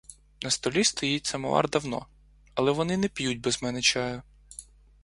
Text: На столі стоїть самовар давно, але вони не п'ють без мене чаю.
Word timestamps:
На 0.43 0.49
столі 0.49 0.83
стоїть 0.83 1.25
самовар 1.25 1.69
давно, 1.69 2.05
але 2.55 2.71
вони 2.71 2.97
не 2.97 3.07
п'ють 3.07 3.41
без 3.41 3.61
мене 3.63 3.81
чаю. 3.81 4.21